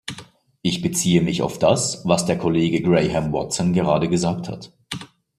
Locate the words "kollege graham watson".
2.39-3.71